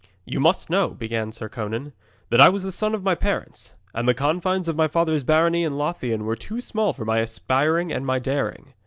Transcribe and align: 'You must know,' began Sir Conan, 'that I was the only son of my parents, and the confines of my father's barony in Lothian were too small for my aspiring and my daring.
'You 0.25 0.39
must 0.39 0.67
know,' 0.67 0.89
began 0.95 1.31
Sir 1.31 1.47
Conan, 1.47 1.93
'that 2.31 2.41
I 2.41 2.49
was 2.49 2.63
the 2.63 2.69
only 2.69 2.73
son 2.73 2.95
of 2.95 3.03
my 3.03 3.13
parents, 3.13 3.75
and 3.93 4.07
the 4.09 4.15
confines 4.15 4.67
of 4.67 4.75
my 4.75 4.87
father's 4.87 5.23
barony 5.23 5.63
in 5.63 5.77
Lothian 5.77 6.25
were 6.25 6.35
too 6.35 6.59
small 6.59 6.91
for 6.91 7.05
my 7.05 7.19
aspiring 7.19 7.91
and 7.93 8.03
my 8.03 8.17
daring. 8.17 8.73